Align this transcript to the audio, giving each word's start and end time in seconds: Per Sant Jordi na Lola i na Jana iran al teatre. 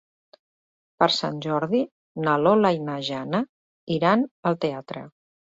Per 1.03 1.07
Sant 1.15 1.37
Jordi 1.47 1.81
na 2.23 2.33
Lola 2.47 2.73
i 2.79 2.81
na 2.89 2.97
Jana 3.11 3.43
iran 3.99 4.27
al 4.53 4.61
teatre. 4.67 5.07